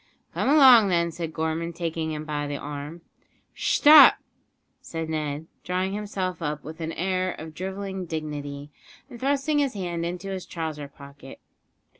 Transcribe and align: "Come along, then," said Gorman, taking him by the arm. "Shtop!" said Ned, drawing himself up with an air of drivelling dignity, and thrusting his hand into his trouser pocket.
"Come 0.33 0.49
along, 0.49 0.87
then," 0.87 1.11
said 1.11 1.31
Gorman, 1.31 1.73
taking 1.73 2.11
him 2.11 2.25
by 2.25 2.47
the 2.47 2.57
arm. 2.57 3.01
"Shtop!" 3.55 4.15
said 4.81 5.09
Ned, 5.09 5.45
drawing 5.63 5.93
himself 5.93 6.41
up 6.41 6.63
with 6.63 6.81
an 6.81 6.91
air 6.93 7.33
of 7.33 7.53
drivelling 7.53 8.07
dignity, 8.07 8.71
and 9.11 9.19
thrusting 9.19 9.59
his 9.59 9.75
hand 9.75 10.03
into 10.03 10.29
his 10.29 10.47
trouser 10.47 10.87
pocket. 10.87 11.39